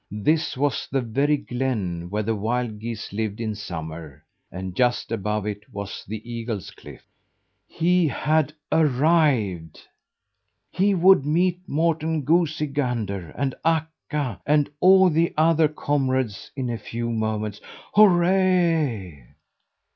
This 0.09 0.57
was 0.57 0.87
the 0.91 1.01
very 1.01 1.37
glen 1.37 2.09
where 2.09 2.23
the 2.23 2.35
wild 2.35 2.79
geese 2.79 3.13
lived 3.13 3.39
in 3.39 3.53
summer, 3.53 4.23
and 4.51 4.75
just 4.75 5.11
above 5.11 5.45
it 5.45 5.71
was 5.71 6.03
the 6.07 6.27
eagles' 6.27 6.71
cliff. 6.71 7.03
HE 7.67 8.07
HAD 8.07 8.51
ARRIVED! 8.71 9.79
He 10.71 10.95
would 10.95 11.23
meet 11.23 11.59
Morten 11.69 12.23
Goosey 12.23 12.65
Gander 12.65 13.29
and 13.37 13.53
Akka 13.63 14.41
and 14.43 14.71
all 14.79 15.11
the 15.11 15.35
other 15.37 15.67
comrades 15.67 16.49
in 16.55 16.71
a 16.71 16.79
few 16.79 17.11
moments. 17.11 17.61
Hurrah! 17.93 19.11